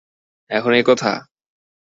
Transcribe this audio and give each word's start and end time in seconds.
এখন 0.49 0.71
এই 0.73 0.83
কথা? 0.83 1.11